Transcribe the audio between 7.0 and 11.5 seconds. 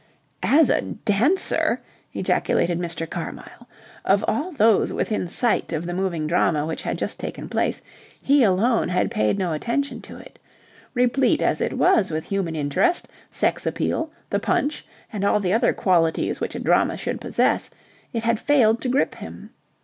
taken place, he alone had paid no attention to it. Replete